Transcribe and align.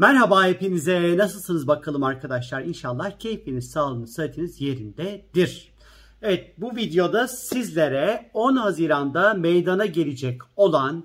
Merhaba 0.00 0.46
hepinize. 0.46 1.16
Nasılsınız 1.16 1.68
bakalım 1.68 2.02
arkadaşlar? 2.02 2.62
İnşallah 2.62 3.18
keyfiniz, 3.18 3.70
sağlığınız, 3.70 4.14
sıhhatiniz 4.14 4.60
yerindedir. 4.60 5.72
Evet 6.22 6.54
bu 6.58 6.76
videoda 6.76 7.28
sizlere 7.28 8.30
10 8.34 8.56
Haziran'da 8.56 9.34
meydana 9.34 9.86
gelecek 9.86 10.40
olan 10.56 11.04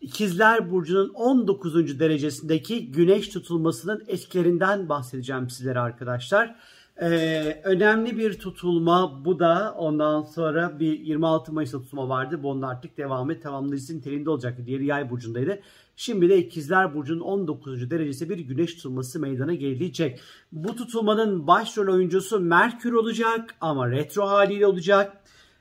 İkizler 0.00 0.70
Burcu'nun 0.70 1.08
19. 1.08 2.00
derecesindeki 2.00 2.92
güneş 2.92 3.28
tutulmasının 3.28 4.04
etkilerinden 4.08 4.88
bahsedeceğim 4.88 5.50
sizlere 5.50 5.80
arkadaşlar. 5.80 6.56
Ee, 7.00 7.60
önemli 7.64 8.18
bir 8.18 8.38
tutulma 8.38 9.24
bu 9.24 9.38
da 9.38 9.74
ondan 9.78 10.22
sonra 10.22 10.80
bir 10.80 11.00
26 11.00 11.52
Mayıs 11.52 11.70
tutulma 11.70 12.08
vardı. 12.08 12.42
Bu 12.42 12.50
onun 12.50 12.62
artık 12.62 12.96
devamı 12.98 13.40
tamamlayıcı 13.40 13.96
niteliğinde 13.98 14.30
olacaktı. 14.30 14.66
Diğeri 14.66 14.86
yay 14.86 15.10
burcundaydı. 15.10 15.60
Şimdi 15.96 16.28
de 16.28 16.38
İkizler 16.38 16.94
Burcu'nun 16.94 17.20
19. 17.20 17.90
derecesi 17.90 18.30
bir 18.30 18.38
güneş 18.38 18.74
tutulması 18.74 19.20
meydana 19.20 19.54
gelecek. 19.54 20.20
Bu 20.52 20.76
tutulmanın 20.76 21.46
başrol 21.46 21.94
oyuncusu 21.94 22.40
Merkür 22.40 22.92
olacak 22.92 23.54
ama 23.60 23.90
retro 23.90 24.26
haliyle 24.26 24.66
olacak. 24.66 25.16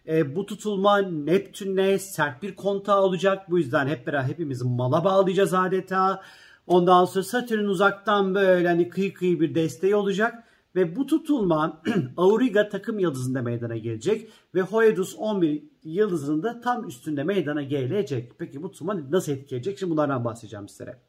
E, 0.08 0.36
bu 0.36 0.46
tutulma 0.46 0.98
Neptün'le 0.98 1.98
sert 1.98 2.44
bir 2.44 2.56
kontağı 2.56 3.02
olacak. 3.02 3.52
Bu 3.52 3.58
yüzden 3.58 3.88
hep 3.88 4.08
beraber 4.08 4.30
hepimiz 4.30 4.62
mala 4.62 5.04
bağlayacağız 5.04 5.54
adeta. 5.54 6.22
Ondan 6.68 7.06
sonra 7.06 7.24
Satürn 7.24 7.66
uzaktan 7.66 8.36
böyle 8.36 8.68
hani 8.68 8.90
kıyı 8.90 9.14
kıyı 9.14 9.40
bir 9.40 9.56
desteği 9.56 9.96
olacak. 9.96 10.45
Ve 10.76 10.96
bu 10.96 11.06
tutulma 11.06 11.82
Auriga 12.18 12.70
takım 12.70 13.00
yıldızında 13.00 13.42
meydana 13.42 13.78
gelecek. 13.78 14.30
Ve 14.56 14.62
Hoedus 14.62 15.16
11 15.18 15.64
yıldızının 15.84 16.44
da 16.44 16.62
tam 16.62 16.88
üstünde 16.88 17.24
meydana 17.24 17.64
gelecek. 17.64 18.32
Peki 18.38 18.64
bu 18.64 18.72
tutulma 18.72 19.12
nasıl 19.12 19.32
etkileyecek? 19.32 19.80
Şimdi 19.80 19.92
bunlardan 19.92 20.26
bahsedeceğim 20.26 20.70
sizlere. 20.70 21.00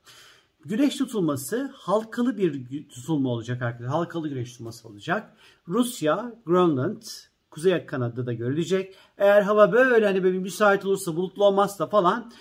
Güneş 0.65 0.97
tutulması 0.97 1.71
halkalı 1.75 2.39
bir 2.39 2.89
tutulma 2.89 3.29
olacak 3.29 3.63
arkadaşlar. 3.63 3.97
Halkalı 3.97 4.29
güneş 4.29 4.53
tutulması 4.53 4.89
olacak. 4.89 5.33
Rusya, 5.69 6.35
Grönland, 6.47 7.03
Kuzey 7.51 7.87
Kanada'da 7.87 8.33
görülecek. 8.33 8.95
Eğer 9.19 9.43
hava 9.43 9.73
böyle 9.73 10.07
hani 10.07 10.25
böyle 10.25 10.39
müsait 10.39 10.85
olursa 10.85 11.17
bulutlu 11.17 11.45
olmazsa 11.45 11.87
falan 11.87 12.33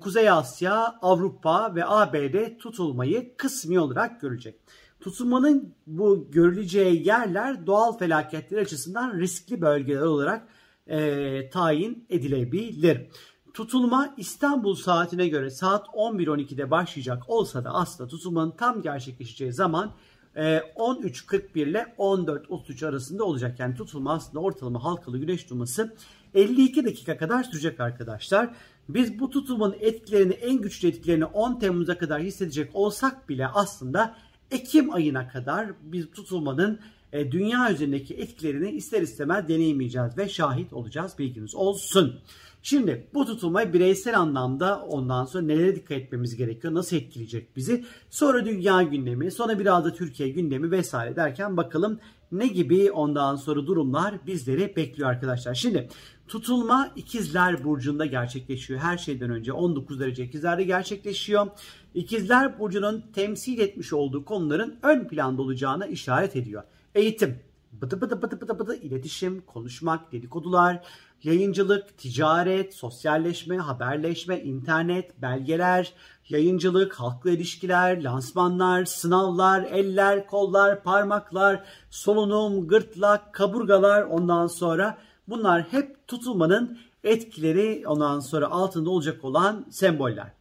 Kuzey 0.00 0.30
Asya, 0.30 0.98
Avrupa 1.02 1.74
ve 1.74 1.86
ABD 1.86 2.58
tutulmayı 2.58 3.36
kısmi 3.36 3.80
olarak 3.80 4.20
görecek. 4.20 4.60
Tutulmanın 5.02 5.74
bu 5.86 6.30
görüleceği 6.30 7.06
yerler 7.06 7.66
doğal 7.66 7.98
felaketler 7.98 8.58
açısından 8.58 9.18
riskli 9.18 9.60
bölgeler 9.60 10.02
olarak 10.02 10.48
e, 10.86 11.50
tayin 11.50 12.06
edilebilir. 12.10 13.06
Tutulma 13.54 14.14
İstanbul 14.16 14.74
saatine 14.74 15.28
göre 15.28 15.50
saat 15.50 15.86
11.12'de 15.86 16.70
başlayacak 16.70 17.22
olsa 17.28 17.64
da 17.64 17.70
aslında 17.70 18.10
tutulmanın 18.10 18.50
tam 18.50 18.82
gerçekleşeceği 18.82 19.52
zaman 19.52 19.92
13.41 20.36 21.58
e, 21.58 21.62
ile 21.62 21.94
14.33 21.98 22.86
arasında 22.86 23.24
olacak. 23.24 23.60
Yani 23.60 23.74
tutulma 23.74 24.12
aslında 24.12 24.40
ortalama 24.40 24.84
halkalı 24.84 25.18
güneş 25.18 25.42
tutulması 25.42 25.94
52 26.34 26.84
dakika 26.84 27.16
kadar 27.16 27.44
sürecek 27.44 27.80
arkadaşlar. 27.80 28.54
Biz 28.88 29.20
bu 29.20 29.30
tutulmanın 29.30 29.76
etkilerini 29.80 30.32
en 30.32 30.60
güçlü 30.60 30.88
etkilerini 30.88 31.24
10 31.24 31.58
Temmuz'a 31.58 31.98
kadar 31.98 32.20
hissedecek 32.22 32.70
olsak 32.74 33.28
bile 33.28 33.46
aslında 33.46 34.14
Ekim 34.52 34.94
ayına 34.94 35.28
kadar 35.28 35.70
biz 35.82 36.10
tutulmanın 36.10 36.80
e, 37.12 37.32
dünya 37.32 37.72
üzerindeki 37.72 38.14
etkilerini 38.14 38.70
ister 38.70 39.02
istemez 39.02 39.48
deneyimleyeceğiz 39.48 40.18
ve 40.18 40.28
şahit 40.28 40.72
olacağız 40.72 41.12
bilginiz 41.18 41.54
olsun. 41.54 42.20
Şimdi 42.62 43.06
bu 43.14 43.26
tutulmayı 43.26 43.72
bireysel 43.72 44.18
anlamda 44.18 44.82
ondan 44.82 45.24
sonra 45.24 45.44
nelere 45.44 45.76
dikkat 45.76 45.98
etmemiz 45.98 46.36
gerekiyor? 46.36 46.74
Nasıl 46.74 46.96
etkileyecek 46.96 47.56
bizi? 47.56 47.84
Sonra 48.10 48.44
dünya 48.44 48.82
gündemi, 48.82 49.30
sonra 49.30 49.58
biraz 49.58 49.84
da 49.84 49.94
Türkiye 49.94 50.28
gündemi 50.28 50.70
vesaire 50.70 51.16
derken 51.16 51.56
bakalım 51.56 51.98
ne 52.32 52.46
gibi 52.46 52.92
ondan 52.92 53.36
sonra 53.36 53.66
durumlar 53.66 54.14
bizleri 54.26 54.76
bekliyor 54.76 55.10
arkadaşlar. 55.10 55.54
Şimdi 55.54 55.88
tutulma 56.28 56.92
ikizler 56.96 57.64
burcunda 57.64 58.06
gerçekleşiyor. 58.06 58.80
Her 58.80 58.98
şeyden 58.98 59.30
önce 59.30 59.52
19 59.52 60.00
derece 60.00 60.24
ikizlerde 60.24 60.64
gerçekleşiyor. 60.64 61.46
İkizler 61.94 62.58
burcunun 62.58 63.04
temsil 63.14 63.58
etmiş 63.58 63.92
olduğu 63.92 64.24
konuların 64.24 64.78
ön 64.82 65.08
planda 65.08 65.42
olacağına 65.42 65.86
işaret 65.86 66.36
ediyor. 66.36 66.62
Eğitim, 66.94 67.38
bıdı 67.72 68.00
bıdı 68.00 68.22
bıdı 68.22 68.40
bıdı 68.40 68.58
bıdı 68.58 68.76
iletişim, 68.76 69.40
konuşmak, 69.40 70.12
dedikodular, 70.12 70.82
yayıncılık, 71.22 71.98
ticaret, 71.98 72.74
sosyalleşme, 72.74 73.56
haberleşme, 73.56 74.40
internet, 74.40 75.22
belgeler, 75.22 75.92
yayıncılık, 76.28 76.94
halkla 76.94 77.30
ilişkiler, 77.30 78.02
lansmanlar, 78.02 78.84
sınavlar, 78.84 79.62
eller, 79.62 80.26
kollar, 80.26 80.82
parmaklar, 80.82 81.64
solunum, 81.90 82.68
gırtlak, 82.68 83.32
kaburgalar 83.32 84.02
ondan 84.02 84.46
sonra 84.46 84.98
bunlar 85.28 85.62
hep 85.70 86.08
tutulmanın 86.08 86.78
etkileri 87.04 87.82
ondan 87.86 88.20
sonra 88.20 88.50
altında 88.50 88.90
olacak 88.90 89.24
olan 89.24 89.66
semboller. 89.70 90.32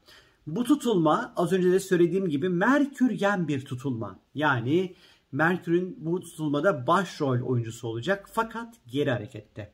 Bu 0.47 0.63
tutulma 0.63 1.33
az 1.35 1.53
önce 1.53 1.71
de 1.71 1.79
söylediğim 1.79 2.29
gibi 2.29 2.49
Merkürgen 2.49 3.47
bir 3.47 3.65
tutulma. 3.65 4.19
Yani 4.35 4.95
Merkür'ün 5.31 5.97
bu 5.99 6.21
tutulmada 6.21 6.87
başrol 6.87 7.41
oyuncusu 7.41 7.87
olacak 7.87 8.29
fakat 8.33 8.75
geri 8.87 9.11
harekette. 9.11 9.71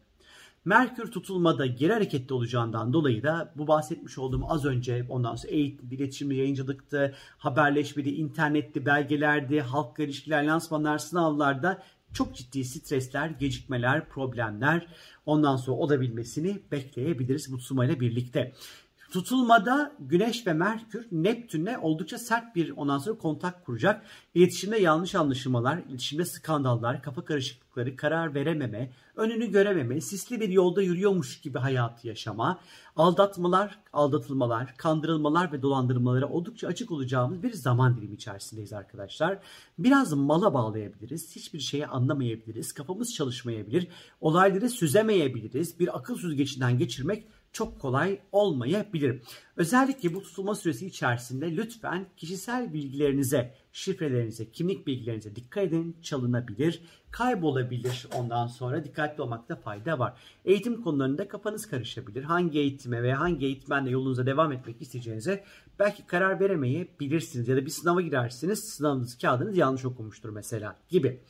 Merkür 0.66 1.12
tutulmada 1.12 1.66
geri 1.66 1.94
hareketli 1.94 2.34
olacağından 2.34 2.94
dolayı 2.94 3.24
da 3.24 3.54
bu 3.56 3.68
bahsetmiş 3.68 4.18
olduğum 4.18 4.46
az 4.50 4.66
önce 4.66 5.06
ondan 5.10 5.36
sonra 5.36 5.52
eğitim, 5.52 5.92
iletişim, 5.92 6.32
yayıncılıktı, 6.32 7.16
haberleşmedi, 7.38 8.10
internetti, 8.10 8.86
belgelerdi, 8.86 9.62
halkla 9.62 10.04
ilişkiler, 10.04 10.44
lansmanlar, 10.44 10.98
sınavlarda 10.98 11.84
çok 12.14 12.36
ciddi 12.36 12.66
stresler, 12.66 13.30
gecikmeler, 13.30 14.10
problemler 14.10 14.88
ondan 15.26 15.56
sonra 15.56 15.78
olabilmesini 15.78 16.60
bekleyebiliriz 16.72 17.52
bu 17.52 17.58
tutulmayla 17.58 18.00
birlikte. 18.00 18.54
Tutulmada 19.12 19.92
Güneş 20.00 20.48
ve 20.48 20.54
Merkür 20.54 21.08
Neptün'le 21.12 21.78
oldukça 21.82 22.18
sert 22.18 22.56
bir 22.56 22.74
ondan 22.78 22.98
sonra 22.98 23.18
kontak 23.18 23.66
kuracak. 23.66 24.06
İletişimde 24.36 24.80
yanlış 24.80 25.16
anlaşılmalar, 25.16 25.78
iletişimde 25.78 26.26
skandallar, 26.26 27.02
kafa 27.02 27.26
karışıklıkları, 27.26 27.96
karar 27.96 28.34
verememe, 28.34 28.92
önünü 29.16 29.52
görememe, 29.52 30.02
sisli 30.02 30.40
bir 30.40 30.50
yolda 30.50 30.82
yürüyormuş 30.82 31.42
gibi 31.42 31.60
hayatı 31.60 32.08
yaşama, 32.08 32.60
aldatmalar, 32.96 33.80
aldatılmalar, 33.94 34.78
kandırılmalar 34.78 35.52
ve 35.52 35.62
dolandırmalara 35.62 36.30
oldukça 36.30 36.68
açık 36.68 36.92
olacağımız 36.92 37.44
bir 37.44 37.54
zaman 37.54 37.98
dilimi 37.98 38.16
içerisindeyiz 38.16 38.74
arkadaşlar. 38.74 39.40
Biraz 39.80 40.14
mala 40.14 40.54
bağlayabiliriz, 40.54 41.36
hiçbir 41.36 41.60
şeyi 41.60 41.88
anlamayabiliriz, 41.88 42.74
kafamız 42.74 43.14
çalışmayabilir, 43.14 43.88
olayları 44.22 44.70
süzemeyebiliriz, 44.70 45.80
bir 45.80 45.98
akıl 45.98 46.18
süzgecinden 46.18 46.78
geçirmek 46.78 47.28
çok 47.52 47.80
kolay 47.80 48.20
olmayabilir. 48.32 49.22
Özellikle 49.58 50.14
bu 50.14 50.24
tutulma 50.24 50.56
süresi 50.56 50.88
içerisinde 50.88 51.56
lütfen 51.56 52.06
kişisel 52.18 52.74
bilgilerinize, 52.74 53.56
şifrelerinize, 53.74 54.52
kimlik 54.52 54.88
bilgilerinize 54.88 55.36
dikkat 55.36 55.64
edin. 55.64 55.98
Çalınabilir, 56.02 56.82
kaybolabilir. 57.12 58.08
Ondan 58.16 58.48
sonra 58.48 58.84
dikkatli 58.84 59.22
olmakta 59.24 59.56
fayda 59.56 60.00
var. 60.00 60.14
Eğitim 60.46 60.82
konularında 60.82 61.28
kafanız 61.28 61.66
karışabilir. 61.66 62.24
Hangi 62.24 62.60
eğitime 62.60 63.04
veya 63.04 63.20
hangi 63.20 63.46
eğitmenle 63.46 63.90
yolunuza 63.90 64.26
devam 64.26 64.52
etmek 64.52 64.82
isteyeceğinize 64.82 65.44
belki 65.80 66.06
karar 66.08 66.40
veremeyebilirsiniz. 66.40 67.48
Ya 67.48 67.56
da 67.56 67.66
bir 67.66 67.72
sınava 67.72 68.02
girersiniz, 68.02 68.60
sınavınız 68.60 69.18
kağıdınız 69.18 69.58
yanlış 69.58 69.86
okumuştur 69.86 70.30
mesela 70.30 70.76
gibi. 70.90 71.22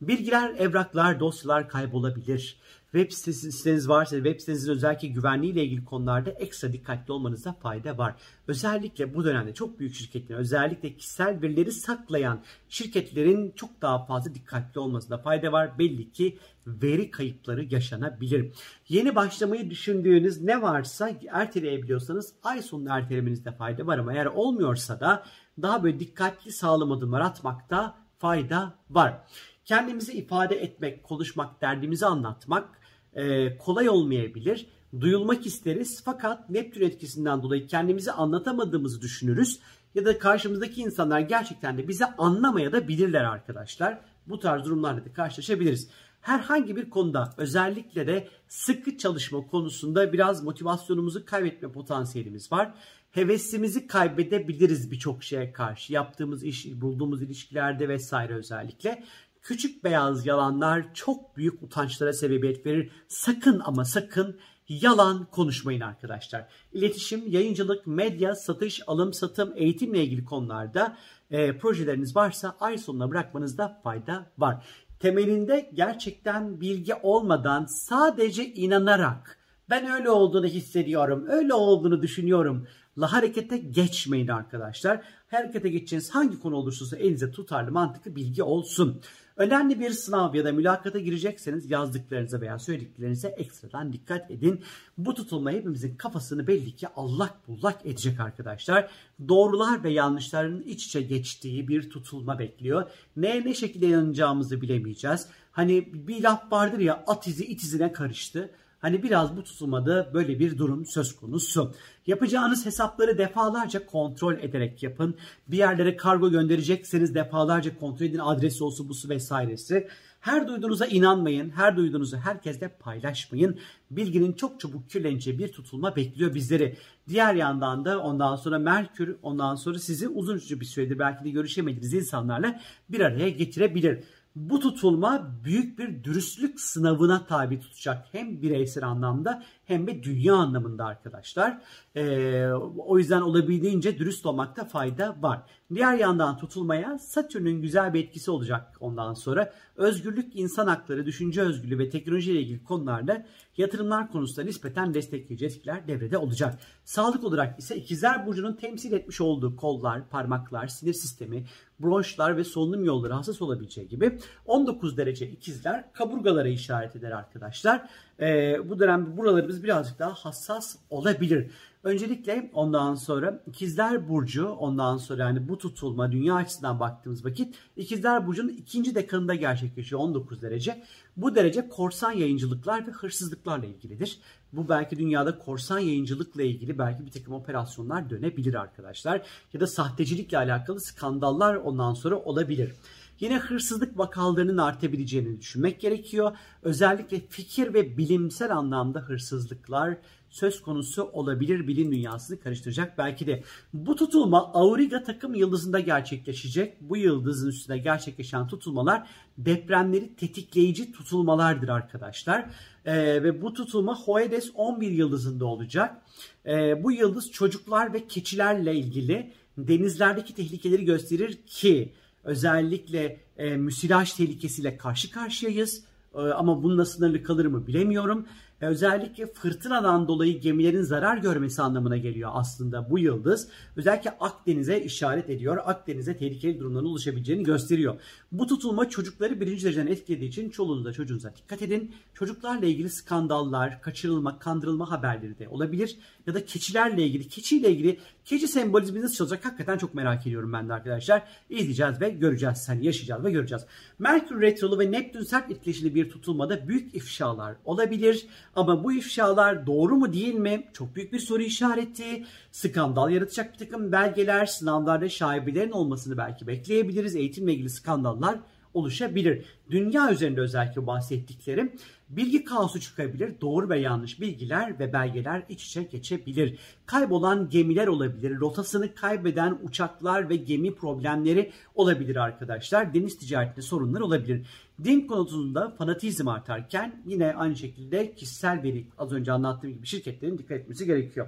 Bilgiler, 0.00 0.54
evraklar, 0.58 1.20
dosyalar 1.20 1.68
kaybolabilir 1.68 2.56
web 2.92 3.12
siteniz 3.12 3.88
varsa 3.88 4.16
web 4.16 4.40
sitenizin 4.40 4.72
özellikle 4.72 5.08
güvenliği 5.08 5.52
ile 5.52 5.64
ilgili 5.64 5.84
konularda 5.84 6.30
ekstra 6.30 6.72
dikkatli 6.72 7.12
olmanıza 7.12 7.52
fayda 7.52 7.98
var. 7.98 8.14
Özellikle 8.48 9.14
bu 9.14 9.24
dönemde 9.24 9.54
çok 9.54 9.78
büyük 9.78 9.94
şirketlerin 9.94 10.40
özellikle 10.40 10.96
kişisel 10.96 11.42
verileri 11.42 11.72
saklayan 11.72 12.42
şirketlerin 12.68 13.52
çok 13.56 13.82
daha 13.82 14.04
fazla 14.04 14.34
dikkatli 14.34 14.80
olmasında 14.80 15.18
fayda 15.18 15.52
var. 15.52 15.78
Belli 15.78 16.12
ki 16.12 16.38
veri 16.66 17.10
kayıpları 17.10 17.64
yaşanabilir. 17.64 18.52
Yeni 18.88 19.14
başlamayı 19.14 19.70
düşündüğünüz 19.70 20.42
ne 20.42 20.62
varsa 20.62 21.10
erteleyebiliyorsanız 21.30 22.32
ay 22.42 22.62
sonunu 22.62 22.88
ertelemenizde 22.90 23.52
fayda 23.52 23.86
var 23.86 23.98
ama 23.98 24.12
eğer 24.12 24.26
olmuyorsa 24.26 25.00
da 25.00 25.24
daha 25.62 25.84
böyle 25.84 26.00
dikkatli 26.00 26.52
sağlam 26.52 26.92
adımlar 26.92 27.20
atmakta 27.20 27.96
fayda 28.18 28.74
var. 28.90 29.20
Kendimizi 29.66 30.12
ifade 30.12 30.56
etmek, 30.56 31.02
konuşmak, 31.02 31.60
derdimizi 31.60 32.06
anlatmak 32.06 32.68
e, 33.14 33.56
kolay 33.58 33.88
olmayabilir. 33.88 34.66
Duyulmak 35.00 35.46
isteriz 35.46 36.02
fakat 36.04 36.50
Neptün 36.50 36.82
etkisinden 36.82 37.42
dolayı 37.42 37.66
kendimizi 37.66 38.12
anlatamadığımızı 38.12 39.00
düşünürüz. 39.00 39.60
Ya 39.94 40.04
da 40.04 40.18
karşımızdaki 40.18 40.80
insanlar 40.80 41.20
gerçekten 41.20 41.78
de 41.78 41.88
bizi 41.88 42.04
anlamaya 42.04 42.72
da 42.72 42.88
bilirler 42.88 43.24
arkadaşlar. 43.24 44.00
Bu 44.26 44.38
tarz 44.38 44.64
durumlarla 44.64 45.04
da 45.04 45.12
karşılaşabiliriz. 45.12 45.88
Herhangi 46.20 46.76
bir 46.76 46.90
konuda 46.90 47.34
özellikle 47.36 48.06
de 48.06 48.28
sıkı 48.48 48.98
çalışma 48.98 49.46
konusunda 49.46 50.12
biraz 50.12 50.44
motivasyonumuzu 50.44 51.24
kaybetme 51.24 51.72
potansiyelimiz 51.72 52.52
var. 52.52 52.74
hevesimizi 53.10 53.86
kaybedebiliriz 53.86 54.90
birçok 54.90 55.24
şeye 55.24 55.52
karşı. 55.52 55.92
Yaptığımız 55.92 56.44
iş, 56.44 56.66
bulduğumuz 56.66 57.22
ilişkilerde 57.22 57.88
vesaire 57.88 58.34
özellikle. 58.34 59.04
Küçük 59.46 59.84
beyaz 59.84 60.26
yalanlar 60.26 60.94
çok 60.94 61.36
büyük 61.36 61.62
utançlara 61.62 62.12
sebebiyet 62.12 62.66
verir. 62.66 62.90
Sakın 63.08 63.62
ama 63.64 63.84
sakın 63.84 64.38
yalan 64.68 65.24
konuşmayın 65.24 65.80
arkadaşlar. 65.80 66.48
İletişim, 66.72 67.22
yayıncılık, 67.26 67.86
medya, 67.86 68.34
satış, 68.34 68.82
alım, 68.86 69.12
satım, 69.12 69.52
eğitimle 69.56 70.04
ilgili 70.04 70.24
konularda 70.24 70.96
e, 71.30 71.58
projeleriniz 71.58 72.16
varsa 72.16 72.56
ay 72.60 72.78
sonuna 72.78 73.10
bırakmanızda 73.10 73.80
fayda 73.84 74.26
var. 74.38 74.66
Temelinde 75.00 75.70
gerçekten 75.74 76.60
bilgi 76.60 76.94
olmadan 76.94 77.66
sadece 77.66 78.54
inanarak 78.54 79.38
ben 79.70 79.90
öyle 79.90 80.10
olduğunu 80.10 80.46
hissediyorum, 80.46 81.24
öyle 81.28 81.54
olduğunu 81.54 82.02
düşünüyorum. 82.02 82.66
La 82.98 83.12
harekete 83.12 83.58
geçmeyin 83.58 84.28
arkadaşlar. 84.28 85.00
Harekete 85.30 85.68
geçeceğiniz 85.68 86.10
hangi 86.10 86.40
konu 86.40 86.56
olursa 86.56 86.96
elinize 86.96 87.30
tutarlı 87.30 87.72
mantıklı 87.72 88.16
bilgi 88.16 88.42
olsun. 88.42 89.02
Önemli 89.36 89.80
bir 89.80 89.90
sınav 89.90 90.34
ya 90.34 90.44
da 90.44 90.52
mülakata 90.52 90.98
girecekseniz 90.98 91.70
yazdıklarınıza 91.70 92.40
veya 92.40 92.58
söylediklerinize 92.58 93.28
ekstradan 93.28 93.92
dikkat 93.92 94.30
edin. 94.30 94.60
Bu 94.98 95.14
tutulma 95.14 95.50
hepimizin 95.50 95.96
kafasını 95.96 96.46
belli 96.46 96.76
ki 96.76 96.88
allak 96.96 97.48
bullak 97.48 97.86
edecek 97.86 98.20
arkadaşlar. 98.20 98.90
Doğrular 99.28 99.84
ve 99.84 99.90
yanlışların 99.90 100.62
iç 100.62 100.86
içe 100.86 101.02
geçtiği 101.02 101.68
bir 101.68 101.90
tutulma 101.90 102.38
bekliyor. 102.38 102.90
Neye 103.16 103.44
ne 103.44 103.54
şekilde 103.54 103.86
yanacağımızı 103.86 104.62
bilemeyeceğiz. 104.62 105.28
Hani 105.52 105.88
bir 106.08 106.22
laf 106.22 106.52
vardır 106.52 106.78
ya 106.78 107.04
at 107.06 107.26
izi 107.26 107.44
it 107.44 107.62
izine 107.62 107.92
karıştı. 107.92 108.50
Hani 108.78 109.02
biraz 109.02 109.36
bu 109.36 109.44
tutulmada 109.44 110.10
böyle 110.14 110.38
bir 110.38 110.58
durum 110.58 110.86
söz 110.86 111.16
konusu. 111.16 111.74
Yapacağınız 112.06 112.66
hesapları 112.66 113.18
defalarca 113.18 113.86
kontrol 113.86 114.34
ederek 114.34 114.82
yapın. 114.82 115.16
Bir 115.48 115.56
yerlere 115.56 115.96
kargo 115.96 116.30
gönderecekseniz 116.30 117.14
defalarca 117.14 117.78
kontrol 117.78 118.06
edin 118.06 118.18
adresi 118.18 118.64
olsun 118.64 118.88
busu 118.88 119.08
vesairesi. 119.08 119.88
Her 120.20 120.48
duyduğunuza 120.48 120.86
inanmayın. 120.86 121.50
Her 121.50 121.76
duyduğunuzu 121.76 122.16
herkesle 122.16 122.68
paylaşmayın. 122.68 123.58
Bilginin 123.90 124.32
çok 124.32 124.60
çabuk 124.60 124.90
kirleneceği 124.90 125.38
bir 125.38 125.48
tutulma 125.48 125.96
bekliyor 125.96 126.34
bizleri. 126.34 126.76
Diğer 127.08 127.34
yandan 127.34 127.84
da 127.84 127.98
ondan 128.00 128.36
sonra 128.36 128.58
Merkür 128.58 129.16
ondan 129.22 129.54
sonra 129.54 129.78
sizi 129.78 130.08
uzun 130.08 130.36
bir 130.36 130.64
süredir 130.64 130.98
belki 130.98 131.24
de 131.24 131.30
görüşemediğiniz 131.30 131.94
insanlarla 131.94 132.60
bir 132.88 133.00
araya 133.00 133.30
getirebilir 133.30 134.04
bu 134.36 134.60
tutulma 134.60 135.30
büyük 135.44 135.78
bir 135.78 136.04
dürüstlük 136.04 136.60
sınavına 136.60 137.26
tabi 137.26 137.60
tutacak. 137.60 138.06
Hem 138.12 138.42
bireysel 138.42 138.84
anlamda 138.84 139.42
hem 139.66 139.86
de 139.86 140.02
dünya 140.02 140.34
anlamında 140.34 140.84
arkadaşlar. 140.84 141.58
Ee, 141.96 142.46
o 142.78 142.98
yüzden 142.98 143.20
olabildiğince 143.20 143.98
dürüst 143.98 144.26
olmakta 144.26 144.64
fayda 144.64 145.16
var. 145.20 145.42
Diğer 145.74 145.94
yandan 145.94 146.38
tutulmaya 146.38 146.98
Satürn'ün 146.98 147.62
güzel 147.62 147.94
bir 147.94 148.04
etkisi 148.04 148.30
olacak 148.30 148.76
ondan 148.80 149.14
sonra. 149.14 149.52
Özgürlük, 149.76 150.36
insan 150.36 150.66
hakları, 150.66 151.06
düşünce 151.06 151.42
özgürlüğü 151.42 151.78
ve 151.78 151.90
teknoloji 151.90 152.32
ile 152.32 152.40
ilgili 152.40 152.64
konularda 152.64 153.26
yatırımlar 153.56 154.12
konusunda 154.12 154.46
nispeten 154.46 154.94
destekleyici 154.94 155.46
etkiler 155.46 155.88
devrede 155.88 156.18
olacak. 156.18 156.58
Sağlık 156.84 157.24
olarak 157.24 157.58
ise 157.58 157.76
ikizler 157.76 158.26
burcunun 158.26 158.52
temsil 158.52 158.92
etmiş 158.92 159.20
olduğu 159.20 159.56
kollar, 159.56 160.08
parmaklar, 160.08 160.66
sinir 160.66 160.92
sistemi, 160.92 161.44
bronşlar 161.80 162.36
ve 162.36 162.44
solunum 162.44 162.84
yolları 162.84 163.12
hassas 163.12 163.42
olabileceği 163.42 163.88
gibi 163.88 164.18
19 164.46 164.96
derece 164.96 165.30
ikizler 165.30 165.92
kaburgalara 165.92 166.48
işaret 166.48 166.96
eder 166.96 167.10
arkadaşlar. 167.10 167.88
Ee, 168.20 168.56
bu 168.68 168.78
dönem 168.78 169.16
buralarımız 169.56 169.64
birazcık 169.64 169.98
daha 169.98 170.14
hassas 170.14 170.76
olabilir. 170.90 171.50
Öncelikle 171.82 172.50
ondan 172.54 172.94
sonra 172.94 173.42
ikizler 173.46 174.08
burcu 174.08 174.48
ondan 174.48 174.98
sonra 174.98 175.22
yani 175.22 175.48
bu 175.48 175.58
tutulma 175.58 176.12
dünya 176.12 176.34
açısından 176.34 176.80
baktığımız 176.80 177.24
vakit 177.24 177.54
ikizler 177.76 178.26
burcunun 178.26 178.48
ikinci 178.48 178.94
dekanında 178.94 179.34
gerçekleşiyor 179.34 180.00
19 180.00 180.42
derece. 180.42 180.82
Bu 181.16 181.34
derece 181.34 181.68
korsan 181.68 182.12
yayıncılıklar 182.12 182.86
ve 182.86 182.90
hırsızlıklarla 182.90 183.66
ilgilidir. 183.66 184.18
Bu 184.52 184.68
belki 184.68 184.98
dünyada 184.98 185.38
korsan 185.38 185.78
yayıncılıkla 185.78 186.42
ilgili 186.42 186.78
belki 186.78 187.06
bir 187.06 187.10
takım 187.10 187.34
operasyonlar 187.34 188.10
dönebilir 188.10 188.54
arkadaşlar. 188.54 189.22
Ya 189.52 189.60
da 189.60 189.66
sahtecilikle 189.66 190.38
alakalı 190.38 190.80
skandallar 190.80 191.54
ondan 191.54 191.94
sonra 191.94 192.16
olabilir. 192.16 192.72
Yine 193.20 193.38
hırsızlık 193.38 193.98
vakalarının 193.98 194.58
artabileceğini 194.58 195.40
düşünmek 195.40 195.80
gerekiyor. 195.80 196.36
Özellikle 196.62 197.20
fikir 197.28 197.74
ve 197.74 197.98
bilimsel 197.98 198.56
anlamda 198.56 199.00
hırsızlıklar 199.00 199.96
söz 200.30 200.62
konusu 200.62 201.02
olabilir 201.12 201.68
bilim 201.68 201.92
dünyasını 201.92 202.40
karıştıracak 202.40 202.98
belki 202.98 203.26
de. 203.26 203.42
Bu 203.72 203.96
tutulma 203.96 204.52
Auriga 204.54 205.02
takım 205.02 205.34
yıldızında 205.34 205.80
gerçekleşecek. 205.80 206.80
Bu 206.80 206.96
yıldızın 206.96 207.48
üstünde 207.48 207.78
gerçekleşen 207.78 208.46
tutulmalar 208.46 209.08
depremleri 209.38 210.16
tetikleyici 210.16 210.92
tutulmalardır 210.92 211.68
arkadaşlar. 211.68 212.50
Ee, 212.84 213.22
ve 213.22 213.42
bu 213.42 213.52
tutulma 213.52 214.00
Hoedes 214.00 214.50
11 214.54 214.90
yıldızında 214.90 215.44
olacak. 215.44 216.02
Ee, 216.46 216.84
bu 216.84 216.92
yıldız 216.92 217.30
çocuklar 217.30 217.92
ve 217.92 218.06
keçilerle 218.06 218.74
ilgili 218.74 219.32
denizlerdeki 219.58 220.34
tehlikeleri 220.34 220.84
gösterir 220.84 221.38
ki 221.46 221.92
özellikle 222.26 223.20
e, 223.36 223.56
müsilaj 223.56 224.12
tehlikesiyle 224.12 224.76
karşı 224.76 225.10
karşıyayız. 225.10 225.84
E, 226.14 226.18
ama 226.18 226.62
bununla 226.62 226.84
sınırlı 226.84 227.22
kalır 227.22 227.46
mı 227.46 227.66
bilemiyorum. 227.66 228.26
E, 228.60 228.66
özellikle 228.66 229.26
fırtınadan 229.26 230.08
dolayı 230.08 230.40
gemilerin 230.40 230.82
zarar 230.82 231.18
görmesi 231.18 231.62
anlamına 231.62 231.96
geliyor 231.96 232.30
aslında 232.32 232.90
bu 232.90 232.98
yıldız. 232.98 233.48
Özellikle 233.76 234.10
Akdeniz'e 234.10 234.84
işaret 234.84 235.30
ediyor. 235.30 235.58
Akdeniz'e 235.64 236.16
tehlikeli 236.16 236.60
durumların 236.60 236.86
oluşabileceğini 236.86 237.42
gösteriyor. 237.42 238.00
Bu 238.32 238.46
tutulma 238.46 238.88
çocukları 238.88 239.40
birinci 239.40 239.64
dereceden 239.64 239.86
etkilediği 239.86 240.28
için 240.28 240.50
çoluğunuza 240.50 240.92
çocuğunuza 240.92 241.36
dikkat 241.36 241.62
edin. 241.62 241.94
Çocuklarla 242.14 242.66
ilgili 242.66 242.90
skandallar, 242.90 243.82
kaçırılma, 243.82 244.38
kandırılma 244.38 244.90
haberleri 244.90 245.38
de 245.38 245.48
olabilir. 245.48 245.96
Ya 246.26 246.34
da 246.34 246.44
keçilerle 246.44 247.06
ilgili, 247.06 247.28
keçiyle 247.28 247.70
ilgili 247.70 247.98
keçi 248.26 248.48
sembolizmi 248.48 249.00
nasıl 249.00 249.24
olacak 249.24 249.44
hakikaten 249.44 249.78
çok 249.78 249.94
merak 249.94 250.26
ediyorum 250.26 250.52
ben 250.52 250.68
de 250.68 250.74
arkadaşlar. 250.74 251.22
İzleyeceğiz 251.50 252.00
ve 252.00 252.10
göreceğiz. 252.10 252.68
Hani 252.68 252.86
yaşayacağız 252.86 253.24
ve 253.24 253.30
göreceğiz. 253.30 253.64
Merkür 253.98 254.40
Retrolu 254.40 254.78
ve 254.78 254.92
Neptün 254.92 255.22
sert 255.22 255.50
etkileşili 255.50 255.94
bir 255.94 256.10
tutulmada 256.10 256.68
büyük 256.68 256.94
ifşalar 256.94 257.56
olabilir. 257.64 258.26
Ama 258.56 258.84
bu 258.84 258.92
ifşalar 258.92 259.66
doğru 259.66 259.96
mu 259.96 260.12
değil 260.12 260.34
mi? 260.34 260.68
Çok 260.72 260.96
büyük 260.96 261.12
bir 261.12 261.18
soru 261.18 261.42
işareti. 261.42 262.24
Skandal 262.52 263.10
yaratacak 263.10 263.52
bir 263.52 263.58
takım 263.58 263.92
belgeler, 263.92 264.46
sınavlarda 264.46 265.08
şaibelerin 265.08 265.70
olmasını 265.70 266.18
belki 266.18 266.46
bekleyebiliriz. 266.46 267.16
Eğitimle 267.16 267.52
ilgili 267.52 267.70
skandallar 267.70 268.38
oluşabilir. 268.74 269.44
Dünya 269.70 270.12
üzerinde 270.12 270.40
özellikle 270.40 270.86
bahsettiklerim 270.86 271.72
bilgi 272.08 272.44
kaosu 272.44 272.80
çıkabilir. 272.80 273.40
Doğru 273.40 273.68
ve 273.68 273.78
yanlış 273.78 274.20
bilgiler 274.20 274.78
ve 274.78 274.92
belgeler 274.92 275.42
iç 275.48 275.64
içe 275.64 275.82
geçebilir. 275.82 276.58
Kaybolan 276.86 277.48
gemiler 277.48 277.86
olabilir. 277.86 278.40
Rotasını 278.40 278.94
kaybeden 278.94 279.58
uçaklar 279.62 280.28
ve 280.28 280.36
gemi 280.36 280.74
problemleri 280.74 281.52
olabilir 281.74 282.16
arkadaşlar. 282.16 282.94
Deniz 282.94 283.18
ticaretinde 283.18 283.62
sorunlar 283.62 284.00
olabilir. 284.00 284.46
Din 284.84 285.06
konusunda 285.06 285.70
fanatizm 285.70 286.28
artarken 286.28 287.02
yine 287.06 287.34
aynı 287.34 287.56
şekilde 287.56 288.14
kişisel 288.14 288.62
veri 288.62 288.86
az 288.98 289.12
önce 289.12 289.32
anlattığım 289.32 289.70
gibi 289.72 289.86
şirketlerin 289.86 290.38
dikkat 290.38 290.58
etmesi 290.58 290.86
gerekiyor. 290.86 291.26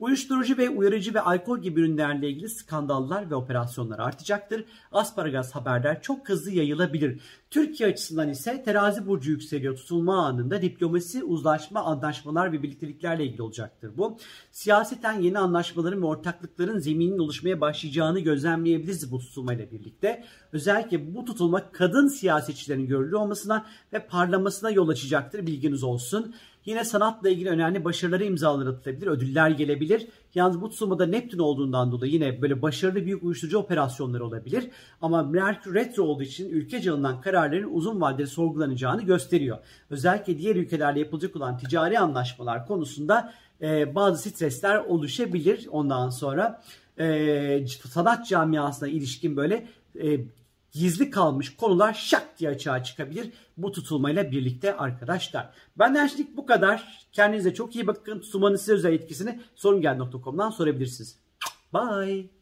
Uyuşturucu 0.00 0.58
ve 0.58 0.70
uyarıcı 0.70 1.14
ve 1.14 1.20
alkol 1.20 1.58
gibi 1.58 1.80
ürünlerle 1.80 2.30
ilgili 2.30 2.48
skandallar 2.48 3.30
ve 3.30 3.34
operasyonlar 3.34 3.98
artacaktır. 3.98 4.64
Asparagas 4.92 5.52
haberler 5.52 6.02
çok 6.02 6.28
hızlı 6.28 6.50
yayılabilir. 6.50 7.20
Türkiye 7.50 7.88
açısından 7.88 8.28
ise 8.28 8.62
terazi 8.62 9.06
burcu 9.06 9.30
yükseliyor 9.30 9.76
tutulma 9.76 10.15
anında 10.16 10.62
diplomasi, 10.62 11.24
uzlaşma, 11.24 11.80
anlaşmalar 11.80 12.52
ve 12.52 12.62
birlikteliklerle 12.62 13.24
ilgili 13.24 13.42
olacaktır 13.42 13.90
bu. 13.96 14.18
Siyaseten 14.50 15.20
yeni 15.20 15.38
anlaşmaların 15.38 16.02
ve 16.02 16.06
ortaklıkların 16.06 16.78
zeminin 16.78 17.18
oluşmaya 17.18 17.60
başlayacağını 17.60 18.20
gözlemleyebiliriz 18.20 19.12
bu 19.12 19.18
tutulmayla 19.18 19.70
birlikte. 19.70 20.24
Özellikle 20.52 21.14
bu 21.14 21.24
tutulma 21.24 21.72
kadın 21.72 22.08
siyasetçilerin 22.08 22.86
görülü 22.86 23.16
olmasına 23.16 23.66
ve 23.92 24.06
parlamasına 24.06 24.70
yol 24.70 24.88
açacaktır 24.88 25.46
bilginiz 25.46 25.82
olsun. 25.82 26.34
Yine 26.66 26.84
sanatla 26.84 27.28
ilgili 27.28 27.48
önemli 27.48 27.84
başarıları 27.84 28.24
imzalar 28.24 28.66
atılabilir, 28.66 29.06
ödüller 29.06 29.50
gelebilir. 29.50 30.06
Yalnız 30.34 30.60
bu 30.60 30.70
tutulmada 30.70 31.06
Neptün 31.06 31.38
olduğundan 31.38 31.92
dolayı 31.92 32.12
yine 32.12 32.42
böyle 32.42 32.62
başarılı 32.62 33.06
büyük 33.06 33.22
uyuşturucu 33.22 33.58
operasyonları 33.58 34.24
olabilir. 34.24 34.70
Ama 35.02 35.22
Merkür 35.22 35.74
retro 35.74 36.02
olduğu 36.02 36.22
için 36.22 36.50
ülke 36.50 36.90
alınan 36.90 37.20
kararların 37.20 37.74
uzun 37.74 38.00
vadeli 38.00 38.26
sorgulanacağını 38.26 39.02
gösteriyor. 39.02 39.58
Özellikle 39.90 40.38
diğer 40.38 40.56
ülkelerle 40.56 40.98
yapılacak 41.00 41.36
olan 41.36 41.58
ticari 41.58 41.98
anlaşmalar 41.98 42.66
konusunda 42.66 43.32
e, 43.62 43.94
bazı 43.94 44.30
stresler 44.30 44.76
oluşabilir 44.76 45.68
ondan 45.70 46.10
sonra. 46.10 46.62
E, 46.98 47.66
sanat 47.66 48.28
camiasına 48.28 48.88
ilişkin 48.88 49.36
böyle 49.36 49.66
e, 50.02 50.20
gizli 50.78 51.10
kalmış 51.10 51.56
konular 51.56 51.94
şak 51.94 52.38
diye 52.38 52.50
açığa 52.50 52.82
çıkabilir 52.82 53.32
bu 53.56 53.72
tutulmayla 53.72 54.30
birlikte 54.30 54.76
arkadaşlar. 54.76 55.50
Benden 55.78 56.06
şimdilik 56.06 56.36
bu 56.36 56.46
kadar. 56.46 57.06
Kendinize 57.12 57.54
çok 57.54 57.76
iyi 57.76 57.86
bakın. 57.86 58.20
Tutulmanın 58.20 58.56
size 58.56 58.72
özel 58.72 58.92
etkisini 58.92 59.40
sorungel.com'dan 59.54 60.50
sorabilirsiniz. 60.50 61.18
Bye. 61.74 62.35